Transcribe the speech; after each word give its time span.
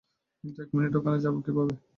কিন্তু 0.43 0.59
এক 0.63 0.69
মিনিট, 0.75 0.93
ওখানে 0.95 1.17
যাবো 1.19 1.39
কীভাবে? 1.45 1.73